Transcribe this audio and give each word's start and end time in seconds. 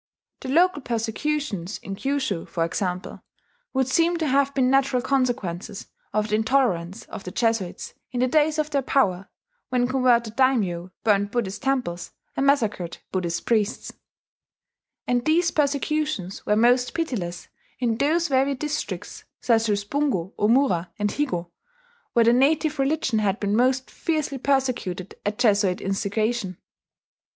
The 0.39 0.49
local 0.49 0.81
persecutions 0.81 1.77
in 1.77 1.93
Kyushu, 1.95 2.47
for 2.47 2.65
example, 2.65 3.23
would 3.71 3.87
seem 3.87 4.17
to 4.17 4.25
have 4.25 4.51
been 4.55 4.67
natural 4.67 4.99
consequences 5.03 5.85
of 6.11 6.29
the 6.29 6.37
intolerance 6.37 7.03
of 7.05 7.23
the 7.23 7.29
Jesuits 7.29 7.93
in 8.09 8.19
the 8.21 8.27
days 8.27 8.57
of 8.57 8.71
their 8.71 8.81
power, 8.81 9.29
when 9.69 9.87
converted 9.87 10.35
daimyo 10.35 10.89
burned 11.03 11.29
Buddhist 11.29 11.61
temples 11.61 12.13
and 12.35 12.47
massacred 12.47 12.97
Buddhist 13.11 13.45
priests; 13.45 13.93
and 15.05 15.23
these 15.23 15.51
persecutions 15.51 16.47
were 16.47 16.55
most 16.55 16.95
pitiless 16.95 17.47
in 17.77 17.95
those 17.99 18.27
very 18.27 18.55
districts 18.55 19.25
such 19.39 19.69
as 19.69 19.83
Bungo, 19.83 20.33
Omura, 20.39 20.89
and 20.97 21.11
Higo 21.11 21.51
where 22.13 22.25
the 22.25 22.33
native 22.33 22.79
religion 22.79 23.19
had 23.19 23.39
been 23.39 23.55
most 23.55 23.91
fiercely 23.91 24.39
persecuted 24.39 25.13
at 25.27 25.37
Jesuit 25.37 25.79
instigation. 25.79 26.57